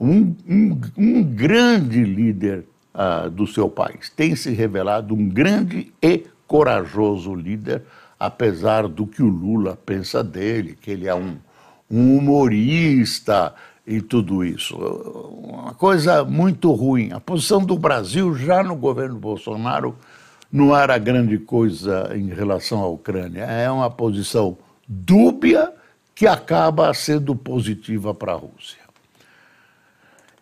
um, 0.00 0.34
um, 0.48 0.80
um 0.96 1.22
grande 1.22 2.02
líder 2.02 2.64
uh, 2.94 3.30
do 3.30 3.46
seu 3.46 3.68
país. 3.68 4.10
Tem 4.10 4.34
se 4.34 4.50
revelado 4.50 5.14
um 5.14 5.28
grande 5.28 5.92
e 6.02 6.24
corajoso 6.46 7.34
líder, 7.34 7.82
apesar 8.18 8.88
do 8.88 9.06
que 9.06 9.22
o 9.22 9.28
Lula 9.28 9.76
pensa 9.84 10.22
dele, 10.22 10.76
que 10.80 10.90
ele 10.90 11.08
é 11.08 11.14
um, 11.14 11.36
um 11.90 12.16
humorista 12.16 13.54
e 13.86 14.00
tudo 14.00 14.44
isso. 14.44 14.76
Uma 14.76 15.74
coisa 15.74 16.24
muito 16.24 16.72
ruim. 16.72 17.12
A 17.12 17.20
posição 17.20 17.64
do 17.64 17.78
Brasil 17.78 18.34
já 18.34 18.62
no 18.62 18.74
governo 18.74 19.18
Bolsonaro 19.18 19.96
não 20.50 20.76
era 20.76 20.96
grande 20.98 21.38
coisa 21.38 22.12
em 22.14 22.28
relação 22.28 22.82
à 22.82 22.86
Ucrânia. 22.86 23.42
É 23.42 23.70
uma 23.70 23.90
posição 23.90 24.56
dúbia 24.88 25.72
que 26.14 26.26
acaba 26.26 26.94
sendo 26.94 27.34
positiva 27.34 28.14
para 28.14 28.32
a 28.32 28.36
Rússia. 28.36 28.84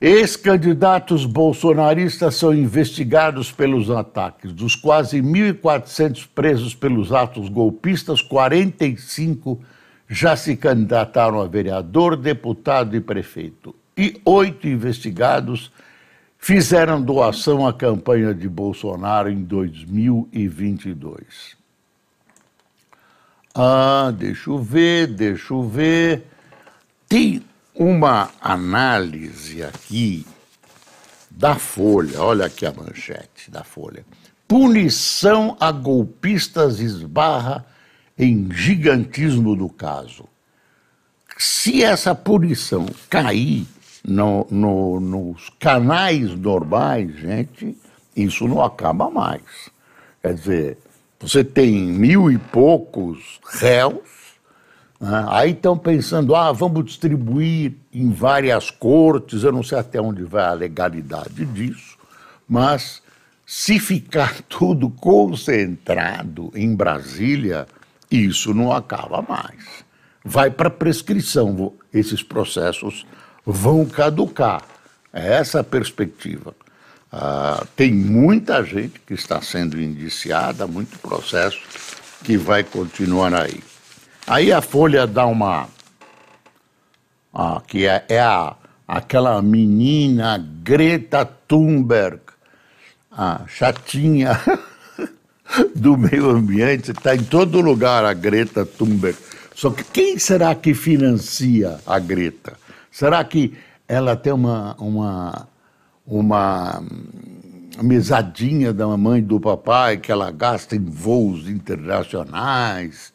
Ex-candidatos 0.00 1.24
bolsonaristas 1.24 2.34
são 2.34 2.52
investigados 2.52 3.52
pelos 3.52 3.88
ataques. 3.88 4.52
Dos 4.52 4.74
quase 4.74 5.22
1.400 5.22 6.28
presos 6.34 6.74
pelos 6.74 7.12
atos 7.12 7.48
golpistas, 7.48 8.20
45 8.20 9.60
já 10.08 10.36
se 10.36 10.56
candidataram 10.56 11.40
a 11.40 11.46
vereador, 11.46 12.16
deputado 12.16 12.96
e 12.96 13.00
prefeito. 13.00 13.74
E 13.96 14.20
oito 14.24 14.66
investigados 14.66 15.70
fizeram 16.38 17.00
doação 17.00 17.66
à 17.66 17.72
campanha 17.72 18.34
de 18.34 18.48
Bolsonaro 18.48 19.30
em 19.30 19.42
2022. 19.42 21.56
Ah, 23.54 24.12
deixa 24.16 24.50
eu 24.50 24.58
ver, 24.58 25.08
deixa 25.08 25.52
eu 25.52 25.62
ver. 25.62 26.26
Tem 27.08 27.42
uma 27.74 28.30
análise 28.40 29.62
aqui 29.62 30.26
da 31.30 31.54
Folha, 31.54 32.20
olha 32.20 32.46
aqui 32.46 32.66
a 32.66 32.72
manchete 32.72 33.50
da 33.50 33.62
Folha. 33.62 34.04
Punição 34.48 35.56
a 35.60 35.70
golpistas 35.70 36.80
esbarra 36.80 37.64
em 38.18 38.48
gigantismo 38.52 39.56
do 39.56 39.68
caso. 39.68 40.24
Se 41.38 41.82
essa 41.82 42.14
punição 42.14 42.86
cair 43.08 43.66
no, 44.04 44.46
no, 44.50 45.00
nos 45.00 45.48
canais 45.58 46.34
normais, 46.36 47.14
gente, 47.16 47.76
isso 48.14 48.46
não 48.46 48.62
acaba 48.62 49.10
mais. 49.10 49.70
Quer 50.20 50.34
dizer, 50.34 50.78
você 51.18 51.42
tem 51.42 51.72
mil 51.72 52.30
e 52.30 52.38
poucos 52.38 53.40
réus 53.50 54.22
né? 55.02 55.26
Aí 55.30 55.50
estão 55.50 55.76
pensando, 55.76 56.36
ah, 56.36 56.52
vamos 56.52 56.84
distribuir 56.84 57.74
em 57.92 58.10
várias 58.10 58.70
cortes, 58.70 59.42
eu 59.42 59.50
não 59.50 59.64
sei 59.64 59.78
até 59.78 60.00
onde 60.00 60.22
vai 60.22 60.44
a 60.44 60.52
legalidade 60.52 61.44
disso, 61.44 61.98
mas 62.48 63.02
se 63.44 63.80
ficar 63.80 64.40
tudo 64.48 64.88
concentrado 64.88 66.52
em 66.54 66.72
Brasília, 66.72 67.66
isso 68.16 68.52
não 68.54 68.72
acaba 68.72 69.22
mais. 69.22 69.84
Vai 70.24 70.50
para 70.50 70.70
prescrição, 70.70 71.72
esses 71.92 72.22
processos 72.22 73.06
vão 73.44 73.84
caducar. 73.84 74.62
É 75.12 75.34
essa 75.34 75.60
a 75.60 75.64
perspectiva. 75.64 76.54
Ah, 77.10 77.66
tem 77.76 77.92
muita 77.92 78.64
gente 78.64 78.98
que 79.00 79.12
está 79.12 79.42
sendo 79.42 79.80
indiciada, 79.80 80.66
muito 80.66 80.98
processo 80.98 81.60
que 82.24 82.38
vai 82.38 82.64
continuar 82.64 83.34
aí. 83.34 83.62
Aí 84.26 84.52
a 84.52 84.62
Folha 84.62 85.06
dá 85.06 85.26
uma. 85.26 85.68
Ah, 87.34 87.60
que 87.66 87.86
é, 87.86 88.04
é 88.08 88.20
a, 88.20 88.54
aquela 88.86 89.42
menina 89.42 90.38
Greta 90.62 91.24
Thunberg, 91.24 92.20
a 93.10 93.42
chatinha 93.46 94.40
do 95.74 95.96
meio 95.96 96.30
ambiente, 96.30 96.90
está 96.90 97.14
em 97.14 97.22
todo 97.22 97.60
lugar 97.60 98.04
a 98.04 98.12
Greta 98.12 98.64
Thunberg. 98.64 99.16
Só 99.54 99.70
que 99.70 99.84
quem 99.84 100.18
será 100.18 100.54
que 100.54 100.74
financia 100.74 101.78
a 101.86 101.98
Greta? 101.98 102.54
Será 102.90 103.22
que 103.24 103.54
ela 103.86 104.16
tem 104.16 104.32
uma, 104.32 104.74
uma, 104.78 105.48
uma 106.06 106.82
mesadinha 107.82 108.72
da 108.72 108.86
mamãe 108.86 109.18
e 109.18 109.22
do 109.22 109.38
papai 109.38 109.98
que 109.98 110.10
ela 110.10 110.30
gasta 110.30 110.76
em 110.76 110.84
voos 110.84 111.48
internacionais? 111.48 113.12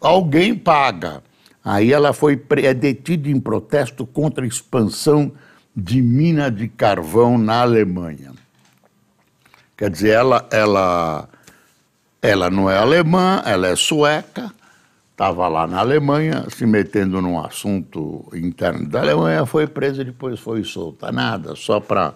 alguém 0.00 0.54
paga. 0.54 1.22
Aí 1.64 1.92
ela 1.92 2.12
foi 2.12 2.40
é 2.62 2.74
detida 2.74 3.28
em 3.28 3.40
protesto 3.40 4.06
contra 4.06 4.44
a 4.44 4.48
expansão 4.48 5.32
de 5.74 6.00
mina 6.00 6.50
de 6.50 6.68
carvão 6.68 7.38
na 7.38 7.62
Alemanha. 7.62 8.32
Quer 9.76 9.90
dizer, 9.90 10.10
ela, 10.10 10.46
ela, 10.50 11.28
ela 12.20 12.50
não 12.50 12.70
é 12.70 12.76
alemã, 12.76 13.42
ela 13.44 13.68
é 13.68 13.76
sueca, 13.76 14.52
estava 15.16 15.48
lá 15.48 15.66
na 15.66 15.78
Alemanha, 15.78 16.44
se 16.50 16.66
metendo 16.66 17.22
num 17.22 17.38
assunto 17.38 18.28
interno 18.34 18.86
da 18.86 19.00
Alemanha, 19.00 19.46
foi 19.46 19.66
presa 19.66 20.02
e 20.02 20.04
depois 20.04 20.38
foi 20.38 20.62
solta. 20.62 21.10
Nada, 21.10 21.54
só 21.56 21.80
para. 21.80 22.12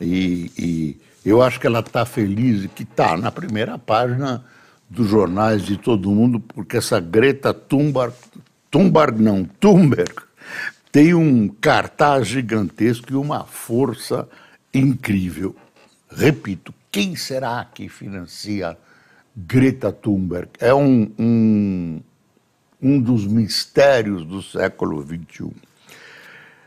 E, 0.00 0.50
e, 0.58 1.00
eu 1.24 1.40
acho 1.40 1.60
que 1.60 1.66
ela 1.68 1.78
está 1.78 2.04
feliz 2.04 2.68
que 2.74 2.82
está 2.82 3.16
na 3.16 3.30
primeira 3.30 3.78
página 3.78 4.44
dos 4.90 5.08
jornais 5.08 5.62
de 5.62 5.76
todo 5.76 6.10
mundo, 6.10 6.40
porque 6.40 6.76
essa 6.76 6.98
Greta 6.98 7.54
Thunberg, 7.54 8.12
Thunberg 8.70 9.22
não, 9.22 9.44
Thunberg, 9.44 10.14
tem 10.90 11.14
um 11.14 11.48
cartaz 11.48 12.26
gigantesco 12.26 13.12
e 13.12 13.16
uma 13.16 13.44
força 13.44 14.28
incrível. 14.74 15.54
Repito, 16.10 16.74
quem 16.90 17.14
será 17.16 17.64
que 17.64 17.88
financia 17.88 18.76
Greta 19.36 19.92
Thunberg? 19.92 20.48
É 20.60 20.74
um, 20.74 21.10
um, 21.18 22.00
um 22.80 23.00
dos 23.00 23.26
mistérios 23.26 24.24
do 24.24 24.42
século 24.42 25.02
XXI. 25.02 25.50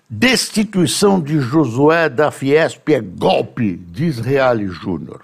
Destituição 0.09 1.19
de 1.19 1.39
Josué 1.39 2.09
da 2.09 2.29
Fiesp 2.29 2.89
é 2.89 3.01
golpe, 3.01 3.75
diz 3.91 4.19
Reale 4.19 4.67
Júnior. 4.67 5.21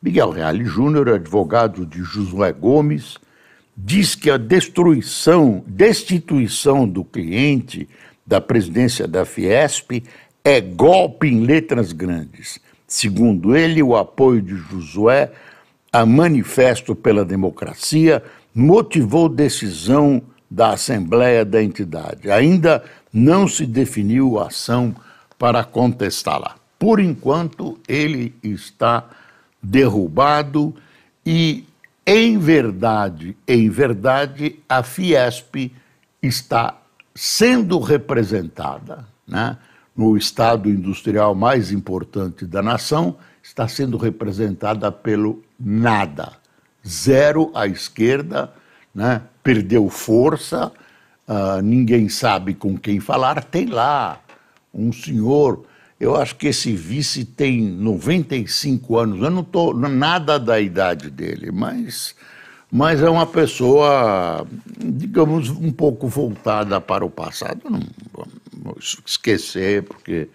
Miguel 0.00 0.30
Reale 0.30 0.64
Júnior, 0.64 1.08
advogado 1.08 1.84
de 1.84 2.02
Josué 2.02 2.52
Gomes, 2.52 3.18
diz 3.76 4.14
que 4.14 4.30
a 4.30 4.36
destruição, 4.36 5.64
destituição 5.66 6.88
do 6.88 7.04
cliente 7.04 7.88
da 8.26 8.40
presidência 8.40 9.08
da 9.08 9.24
Fiesp 9.24 10.02
é 10.44 10.60
golpe 10.60 11.26
em 11.26 11.40
letras 11.40 11.92
grandes. 11.92 12.58
Segundo 12.86 13.56
ele, 13.56 13.82
o 13.82 13.96
apoio 13.96 14.40
de 14.40 14.56
Josué 14.56 15.32
a 15.92 16.06
Manifesto 16.06 16.94
pela 16.94 17.24
Democracia 17.24 18.22
motivou 18.54 19.28
decisão 19.28 20.22
da 20.50 20.70
Assembleia 20.70 21.44
da 21.44 21.62
entidade. 21.62 22.30
Ainda 22.30 22.82
não 23.12 23.46
se 23.46 23.66
definiu 23.66 24.38
a 24.38 24.46
ação 24.48 24.94
para 25.38 25.64
contestá-la. 25.64 26.56
Por 26.78 27.00
enquanto, 27.00 27.78
ele 27.86 28.34
está 28.42 29.08
derrubado 29.62 30.74
e, 31.24 31.64
em 32.06 32.38
verdade, 32.38 33.36
em 33.46 33.68
verdade, 33.68 34.58
a 34.68 34.82
Fiesp 34.82 35.72
está 36.22 36.78
sendo 37.14 37.78
representada 37.78 39.06
né, 39.26 39.56
no 39.96 40.16
estado 40.16 40.68
industrial 40.68 41.34
mais 41.34 41.70
importante 41.70 42.46
da 42.46 42.62
nação, 42.62 43.16
está 43.42 43.68
sendo 43.68 43.96
representada 43.96 44.90
pelo 44.90 45.42
nada. 45.60 46.32
Zero 46.86 47.50
à 47.54 47.66
esquerda, 47.66 48.52
né, 48.94 49.20
perdeu 49.42 49.88
força, 49.90 50.72
uh, 51.28 51.60
ninguém 51.62 52.08
sabe 52.08 52.54
com 52.54 52.78
quem 52.78 53.00
falar. 53.00 53.44
Tem 53.44 53.66
lá 53.66 54.20
um 54.72 54.92
senhor 54.92 55.64
eu 56.00 56.16
acho 56.16 56.34
que 56.36 56.46
esse 56.46 56.72
vice 56.72 57.26
tem 57.26 57.60
95 57.60 58.96
anos. 58.96 59.22
Eu 59.22 59.30
não 59.30 59.42
estou 59.42 59.74
nada 59.74 60.38
da 60.38 60.58
idade 60.58 61.10
dele, 61.10 61.50
mas, 61.52 62.14
mas 62.72 63.02
é 63.02 63.10
uma 63.10 63.26
pessoa, 63.26 64.46
digamos, 64.78 65.50
um 65.50 65.70
pouco 65.70 66.08
voltada 66.08 66.80
para 66.80 67.04
o 67.04 67.10
passado. 67.10 67.60
Não, 67.68 67.82
esquecer, 69.04 69.82
porque 69.82 70.26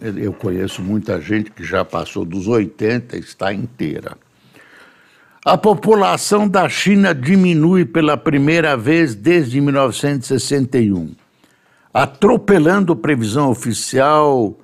eu 0.00 0.32
conheço 0.32 0.82
muita 0.82 1.20
gente 1.20 1.50
que 1.50 1.64
já 1.64 1.84
passou 1.84 2.24
dos 2.24 2.46
80 2.46 3.16
e 3.16 3.20
está 3.20 3.52
inteira. 3.52 4.16
A 5.44 5.56
população 5.56 6.48
da 6.48 6.68
China 6.68 7.14
diminui 7.14 7.84
pela 7.84 8.16
primeira 8.16 8.76
vez 8.76 9.14
desde 9.14 9.60
1961, 9.60 11.14
atropelando 11.94 12.96
previsão 12.96 13.50
oficial 13.50 14.58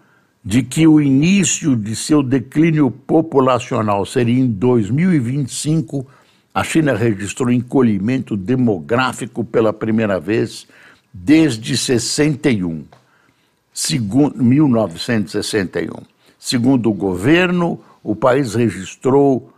de 0.44 0.62
que 0.62 0.86
o 0.86 1.00
início 1.00 1.76
de 1.76 1.94
seu 1.94 2.22
declínio 2.22 2.90
populacional 2.90 4.04
seria 4.04 4.40
em 4.40 4.48
2025. 4.48 6.04
A 6.52 6.64
China 6.64 6.94
registrou 6.96 7.50
encolhimento 7.50 8.36
demográfico 8.36 9.44
pela 9.44 9.72
primeira 9.72 10.18
vez 10.18 10.66
desde 11.14 11.76
61, 11.76 12.84
segundo 13.72 14.42
1961. 14.42 15.92
Segundo 16.38 16.90
o 16.90 16.94
governo, 16.94 17.80
o 18.02 18.16
país 18.16 18.54
registrou 18.54 19.52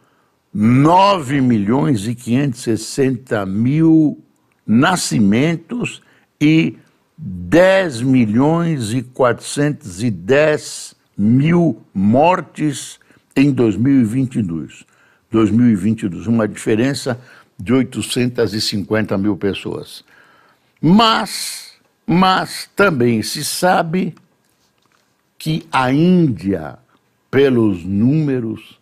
9 0.53 1.41
milhões 1.41 2.07
e 2.07 2.15
560 2.15 3.45
mil 3.47 4.23
nascimentos 4.67 6.03
e 6.41 6.77
10 7.17 8.03
milhões 8.03 8.93
e 8.93 9.03
410 9.03 10.95
mil 11.17 11.81
mortes 11.93 12.99
em 13.37 13.51
2022. 13.51 14.85
2022, 15.31 16.27
uma 16.27 16.47
diferença 16.47 17.19
de 17.59 17.73
850 17.73 19.17
mil 19.19 19.37
pessoas. 19.37 20.05
Mas, 20.81 21.64
mas 22.07 22.69
também 22.77 23.23
se 23.23 23.45
sabe 23.45 24.15
que 25.39 25.67
a 25.73 25.93
Índia, 25.93 26.79
pelos 27.31 27.85
números, 27.85 28.79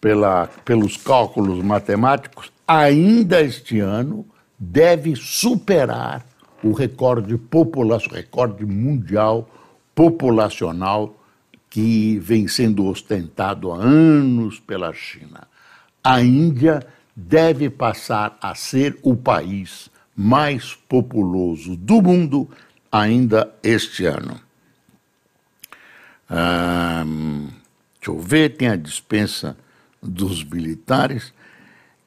pela, 0.00 0.48
pelos 0.64 0.96
cálculos 0.96 1.62
matemáticos, 1.64 2.52
ainda 2.66 3.40
este 3.40 3.80
ano 3.80 4.26
deve 4.58 5.14
superar 5.16 6.24
o 6.62 6.72
recorde 6.72 7.36
populacional, 7.36 8.16
recorde 8.16 8.64
mundial 8.64 9.48
populacional 9.94 11.14
que 11.68 12.18
vem 12.18 12.48
sendo 12.48 12.86
ostentado 12.86 13.72
há 13.72 13.76
anos 13.76 14.60
pela 14.60 14.92
China. 14.92 15.46
A 16.02 16.22
Índia 16.22 16.86
deve 17.14 17.68
passar 17.68 18.36
a 18.40 18.54
ser 18.54 18.98
o 19.02 19.14
país 19.16 19.90
mais 20.16 20.74
populoso 20.88 21.76
do 21.76 22.00
mundo 22.00 22.48
ainda 22.90 23.52
este 23.62 24.06
ano. 24.06 24.40
Hum, 26.30 27.48
deixa 27.98 28.10
eu 28.10 28.18
ver, 28.18 28.56
tem 28.56 28.68
a 28.68 28.76
dispensa 28.76 29.56
dos 30.02 30.44
militares. 30.44 31.32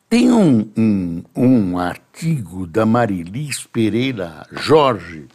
Tem 0.10 0.32
um, 0.32 0.70
um, 0.78 1.24
um 1.36 1.78
artigo 1.78 2.66
da 2.66 2.86
Marilis 2.86 3.66
Pereira 3.66 4.48
Jorge. 4.52 5.26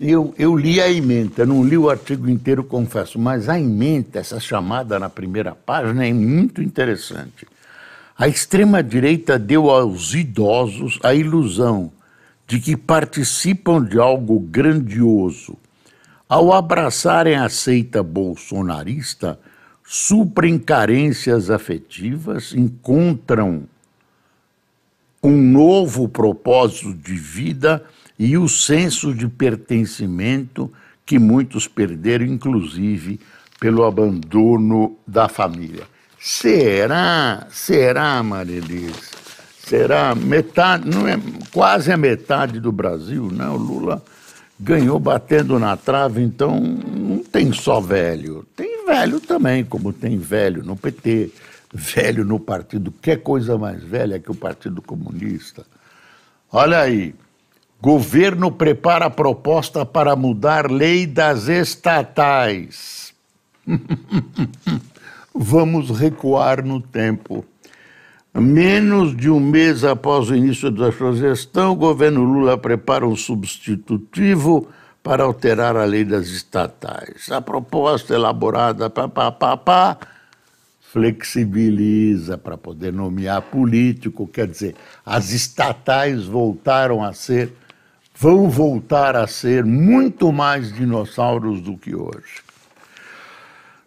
Eu, 0.00 0.34
eu 0.38 0.56
li 0.56 0.80
a 0.80 0.90
ementa, 0.90 1.46
não 1.46 1.64
li 1.64 1.76
o 1.76 1.90
artigo 1.90 2.28
inteiro, 2.28 2.62
confesso, 2.64 3.18
mas 3.18 3.48
a 3.48 3.58
ementa, 3.58 4.18
essa 4.18 4.38
chamada 4.40 4.98
na 4.98 5.08
primeira 5.08 5.54
página, 5.54 6.06
é 6.06 6.12
muito 6.12 6.62
interessante. 6.62 7.46
A 8.16 8.26
extrema-direita 8.26 9.38
deu 9.38 9.70
aos 9.70 10.14
idosos 10.14 10.98
a 11.02 11.14
ilusão 11.14 11.92
de 12.48 12.58
que 12.58 12.76
participam 12.76 13.84
de 13.84 14.00
algo 14.00 14.40
grandioso. 14.40 15.58
Ao 16.26 16.52
abraçarem 16.52 17.36
a 17.36 17.48
seita 17.50 18.02
bolsonarista, 18.02 19.38
suprem 19.84 20.58
carências 20.58 21.50
afetivas, 21.50 22.54
encontram 22.54 23.64
um 25.22 25.36
novo 25.36 26.08
propósito 26.08 26.94
de 26.94 27.14
vida 27.14 27.84
e 28.18 28.38
o 28.38 28.48
senso 28.48 29.14
de 29.14 29.28
pertencimento 29.28 30.72
que 31.04 31.18
muitos 31.18 31.68
perderam, 31.68 32.24
inclusive 32.24 33.20
pelo 33.60 33.84
abandono 33.84 34.96
da 35.06 35.28
família. 35.28 35.84
Será, 36.18 37.46
será, 37.50 38.22
Marilis? 38.22 39.27
Será 39.68 40.14
metade, 40.14 40.88
não 40.88 41.06
é 41.06 41.18
quase 41.52 41.92
a 41.92 41.96
metade 41.96 42.58
do 42.58 42.72
Brasil, 42.72 43.30
né? 43.30 43.46
O 43.48 43.56
Lula 43.56 44.02
ganhou 44.58 44.98
batendo 44.98 45.58
na 45.58 45.76
trave, 45.76 46.22
então 46.22 46.58
não 46.58 47.18
tem 47.18 47.52
só 47.52 47.78
velho, 47.78 48.46
tem 48.56 48.86
velho 48.86 49.20
também, 49.20 49.62
como 49.62 49.92
tem 49.92 50.16
velho 50.16 50.64
no 50.64 50.74
PT, 50.74 51.30
velho 51.70 52.24
no 52.24 52.40
partido. 52.40 52.90
Que 52.90 53.14
coisa 53.18 53.58
mais 53.58 53.82
velha 53.82 54.18
que 54.18 54.30
o 54.30 54.34
Partido 54.34 54.80
Comunista? 54.80 55.66
Olha 56.50 56.80
aí. 56.80 57.14
Governo 57.80 58.50
prepara 58.50 59.10
proposta 59.10 59.84
para 59.84 60.16
mudar 60.16 60.70
lei 60.70 61.06
das 61.06 61.46
estatais. 61.46 63.12
Vamos 65.34 65.90
recuar 65.90 66.64
no 66.64 66.80
tempo. 66.80 67.44
Menos 68.40 69.16
de 69.16 69.28
um 69.28 69.40
mês 69.40 69.82
após 69.82 70.30
o 70.30 70.34
início 70.36 70.70
da 70.70 70.92
sua 70.92 71.12
gestão, 71.12 71.72
o 71.72 71.76
governo 71.76 72.22
Lula 72.22 72.56
prepara 72.56 73.04
um 73.04 73.16
substitutivo 73.16 74.68
para 75.02 75.24
alterar 75.24 75.76
a 75.76 75.84
lei 75.84 76.04
das 76.04 76.28
estatais. 76.28 77.32
A 77.32 77.40
proposta 77.40 78.14
elaborada 78.14 78.88
pá, 78.88 79.08
pá, 79.08 79.32
pá, 79.32 79.56
pá, 79.56 79.98
flexibiliza 80.80 82.38
para 82.38 82.56
poder 82.56 82.92
nomear 82.92 83.42
político, 83.42 84.26
quer 84.28 84.46
dizer, 84.46 84.76
as 85.04 85.32
estatais 85.32 86.24
voltaram 86.24 87.02
a 87.02 87.12
ser, 87.12 87.52
vão 88.14 88.48
voltar 88.48 89.16
a 89.16 89.26
ser 89.26 89.64
muito 89.64 90.30
mais 90.32 90.72
dinossauros 90.72 91.60
do 91.60 91.76
que 91.76 91.92
hoje. 91.92 92.47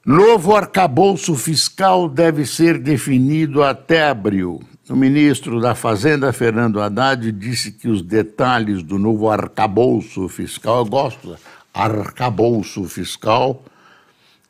Novo 0.03 0.55
arcabouço 0.55 1.35
fiscal 1.35 2.09
deve 2.09 2.43
ser 2.43 2.79
definido 2.79 3.61
até 3.61 4.09
abril. 4.09 4.59
O 4.89 4.95
ministro 4.95 5.61
da 5.61 5.75
Fazenda, 5.75 6.33
Fernando 6.33 6.81
Haddad, 6.81 7.31
disse 7.31 7.71
que 7.71 7.87
os 7.87 8.01
detalhes 8.01 8.81
do 8.81 8.97
novo 8.97 9.29
arcabouço 9.29 10.27
fiscal, 10.27 10.79
eu 10.79 10.85
gosto, 10.85 11.37
arcabouço 11.71 12.83
fiscal, 12.85 13.63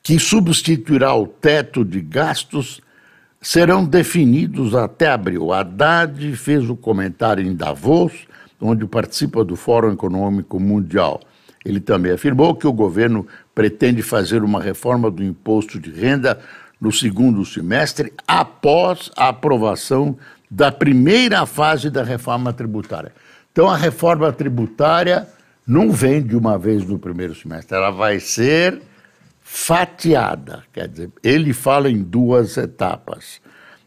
que 0.02 0.18
substituirá 0.18 1.14
o 1.14 1.28
teto 1.28 1.84
de 1.84 2.00
gastos, 2.00 2.80
serão 3.42 3.84
definidos 3.84 4.74
até 4.74 5.10
abril. 5.10 5.52
Haddad 5.52 6.34
fez 6.38 6.70
o 6.70 6.78
comentário 6.78 7.46
em 7.46 7.54
Davos, 7.54 8.26
onde 8.60 8.86
participa 8.86 9.44
do 9.44 9.58
Fórum 9.58 9.92
Econômico 9.92 10.58
Mundial. 10.62 11.20
Ele 11.63 11.80
também 11.80 12.12
afirmou 12.12 12.56
que 12.56 12.67
o 12.67 12.74
governo 12.74 13.28
pretende 13.54 14.02
fazer 14.02 14.43
uma 14.43 14.62
reforma 14.62 15.12
do 15.12 15.24
imposto 15.24 15.80
de 15.80 15.91
renda 15.91 16.39
no 16.80 16.91
segundo 16.91 17.45
semestre, 17.45 18.12
após 18.28 19.12
a 19.15 19.30
aprovação 19.30 20.17
da 20.50 20.71
primeira 20.71 21.45
fase 21.45 21.91
da 21.91 22.04
reforma 22.04 22.52
tributária. 22.52 23.13
Então, 23.52 23.69
a 23.69 23.78
reforma 23.78 24.32
tributária 24.34 25.28
não 25.67 25.91
vem 25.91 26.24
de 26.24 26.36
uma 26.36 26.58
vez 26.58 26.84
no 26.84 26.97
primeiro 26.97 27.36
semestre, 27.36 27.78
ela 27.78 27.91
vai 27.91 28.19
ser 28.19 28.82
fatiada. 29.41 30.63
Quer 30.74 30.88
dizer, 30.88 31.12
ele 31.24 31.54
fala 31.54 31.89
em 31.89 32.02
duas 32.02 32.58
etapas. 32.58 33.39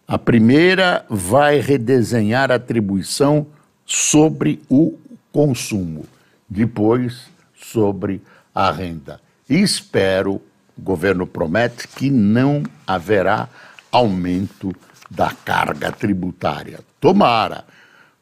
A 0.07 0.17
primeira 0.17 1.05
vai 1.11 1.59
redesenhar 1.59 2.53
a 2.53 2.57
atribuição 2.57 3.47
sobre 3.85 4.63
o 4.69 4.97
consumo, 5.33 6.07
depois 6.49 7.34
sobre 7.71 8.21
a 8.55 8.71
renda. 8.71 9.21
Espero 9.49 10.41
o 10.77 10.83
governo 10.83 11.27
promete 11.27 11.87
que 11.87 12.11
não 12.11 12.63
haverá 12.87 13.49
aumento 13.91 14.75
da 15.11 15.31
carga 15.31 15.93
tributária. 15.93 16.81
Tomara, 17.01 17.65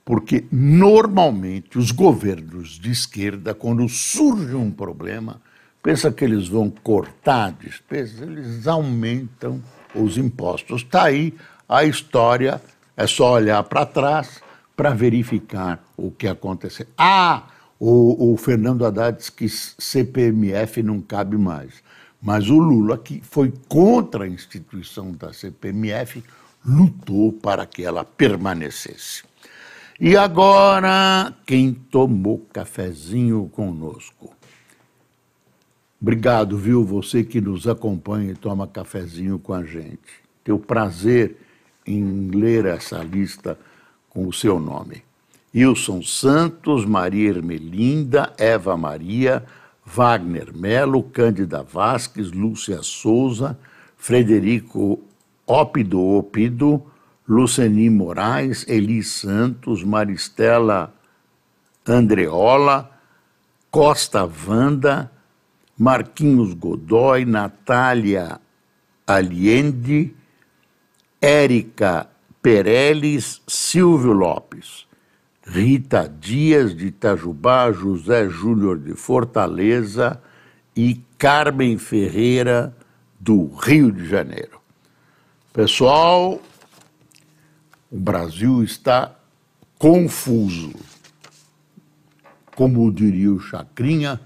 porque 0.05 0.44
normalmente 0.50 1.78
os 1.78 1.90
governos 1.90 2.78
de 2.78 2.90
esquerda, 2.90 3.55
quando 3.55 3.88
surge 3.88 4.55
um 4.55 4.70
problema, 4.70 5.40
pensa 5.83 6.12
que 6.12 6.24
eles 6.24 6.48
vão 6.48 6.68
cortar 6.68 7.52
despesas, 7.52 8.20
eles 8.20 8.66
aumentam 8.66 9.62
os 9.94 10.18
impostos. 10.18 10.83
Está 10.83 11.05
aí 11.05 11.35
a 11.68 11.85
história, 11.85 12.61
é 12.96 13.07
só 13.07 13.33
olhar 13.33 13.62
para 13.64 13.87
trás 13.87 14.42
para 14.76 14.90
verificar 14.90 15.83
o 15.96 16.11
que 16.11 16.26
aconteceu. 16.26 16.87
Ah, 16.98 17.44
o, 17.85 18.33
o 18.33 18.37
Fernando 18.37 18.87
Haddad 18.87 19.18
disse 19.18 19.33
que 19.33 19.49
CPMF 19.49 20.85
não 20.85 21.01
cabe 21.01 21.37
mais. 21.37 21.83
Mas 22.23 22.49
o 22.49 22.57
Lula, 22.57 22.97
que 22.97 23.21
foi 23.25 23.53
contra 23.68 24.23
a 24.23 24.29
instituição 24.29 25.11
da 25.11 25.33
CPMF, 25.33 26.23
lutou 26.64 27.33
para 27.33 27.66
que 27.66 27.83
ela 27.83 28.05
permanecesse. 28.05 29.25
E 29.99 30.16
agora, 30.16 31.35
quem 31.45 31.75
tomou 31.75 32.47
cafezinho 32.53 33.51
conosco? 33.53 34.33
Obrigado, 36.01 36.57
viu, 36.57 36.85
você 36.85 37.25
que 37.25 37.40
nos 37.40 37.66
acompanha 37.66 38.31
e 38.31 38.37
toma 38.37 38.68
cafezinho 38.68 39.40
com 39.40 39.55
a 39.55 39.64
gente. 39.64 40.23
Tenho 40.45 40.59
prazer 40.61 41.37
em 41.85 42.29
ler 42.29 42.64
essa 42.64 43.03
lista 43.03 43.59
com 44.09 44.29
o 44.29 44.33
seu 44.33 44.61
nome. 44.61 45.03
Wilson 45.54 46.02
Santos, 46.02 46.84
Maria 46.86 47.30
Ermelinda, 47.30 48.32
Eva 48.38 48.76
Maria, 48.76 49.44
Wagner 49.84 50.52
Melo, 50.54 51.02
Cândida 51.02 51.62
Vasques, 51.62 52.32
Lúcia 52.32 52.82
Souza, 52.82 53.58
Frederico 53.96 55.00
Ópido 55.46 56.00
Opido, 56.00 56.82
Luceni 57.28 57.90
Moraes, 57.90 58.66
Eli 58.66 59.02
Santos, 59.02 59.84
Maristela 59.84 60.92
Andreola, 61.86 62.90
Costa 63.70 64.26
Vanda, 64.26 65.10
Marquinhos 65.78 66.54
Godoy, 66.54 67.24
Natália 67.24 68.40
Aliende, 69.06 70.14
Érica 71.20 72.08
Pereles, 72.40 73.42
Silvio 73.46 74.12
Lopes, 74.12 74.86
Rita 75.46 76.09
Dias 76.09 76.74
de 76.74 76.87
Itajubá, 76.87 77.72
José 77.72 78.28
Júnior 78.28 78.78
de 78.78 78.94
Fortaleza 78.94 80.20
e 80.74 81.00
Carmen 81.18 81.78
Ferreira 81.78 82.74
do 83.18 83.46
Rio 83.57 83.90
de 83.90 84.09
Janeiro. 84.09 84.61
Pessoal, 85.52 86.40
o 87.90 87.98
Brasil 87.98 88.62
está 88.62 89.14
confuso. 89.78 90.72
Como 92.55 92.90
diria 92.92 93.33
o 93.33 93.40
Chacrinha, 93.40 94.20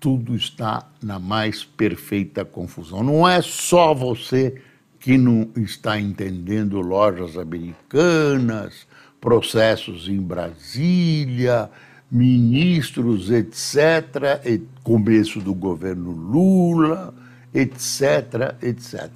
tudo 0.00 0.34
está 0.34 0.88
na 1.02 1.18
mais 1.18 1.64
perfeita 1.64 2.44
confusão. 2.44 3.02
Não 3.02 3.26
é 3.26 3.40
só 3.40 3.94
você 3.94 4.60
que 4.98 5.16
não 5.16 5.48
está 5.56 6.00
entendendo 6.00 6.80
lojas 6.80 7.38
americanas, 7.38 8.86
processos 9.26 10.08
em 10.08 10.20
Brasília, 10.20 11.68
ministros, 12.08 13.28
etc., 13.28 14.40
começo 14.84 15.40
do 15.40 15.52
governo 15.52 16.12
Lula, 16.12 17.12
etc., 17.52 18.54
etc. 18.62 19.10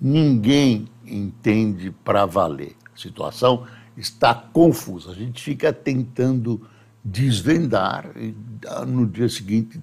Ninguém 0.00 0.88
entende 1.04 1.90
para 2.02 2.24
valer. 2.24 2.74
A 2.94 2.98
situação 2.98 3.66
está 3.94 4.34
confusa. 4.34 5.10
A 5.10 5.14
gente 5.14 5.42
fica 5.42 5.70
tentando 5.70 6.66
desvendar 7.04 8.06
e 8.16 8.34
no 8.86 9.06
dia 9.06 9.28
seguinte 9.28 9.78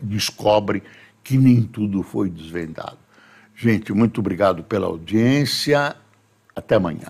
descobre 0.00 0.80
que 1.24 1.36
nem 1.36 1.64
tudo 1.64 2.04
foi 2.04 2.30
desvendado. 2.30 2.98
Gente, 3.56 3.92
muito 3.92 4.20
obrigado 4.20 4.62
pela 4.62 4.86
audiência. 4.86 5.96
Até 6.54 6.76
amanhã. 6.76 7.08